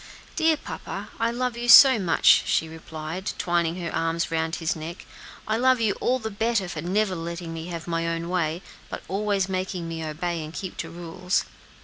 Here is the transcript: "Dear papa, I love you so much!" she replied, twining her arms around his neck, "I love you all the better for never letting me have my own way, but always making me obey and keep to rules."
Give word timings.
"Dear 0.35 0.57
papa, 0.57 1.09
I 1.19 1.29
love 1.29 1.55
you 1.55 1.69
so 1.69 1.99
much!" 1.99 2.41
she 2.47 2.67
replied, 2.67 3.33
twining 3.37 3.79
her 3.83 3.93
arms 3.93 4.31
around 4.31 4.55
his 4.55 4.75
neck, 4.75 5.05
"I 5.47 5.57
love 5.57 5.79
you 5.79 5.93
all 6.01 6.17
the 6.17 6.31
better 6.31 6.67
for 6.67 6.81
never 6.81 7.13
letting 7.15 7.53
me 7.53 7.67
have 7.67 7.85
my 7.87 8.07
own 8.07 8.27
way, 8.27 8.63
but 8.89 9.03
always 9.07 9.47
making 9.47 9.87
me 9.87 10.03
obey 10.03 10.43
and 10.43 10.55
keep 10.55 10.75
to 10.77 10.89
rules." 10.89 11.45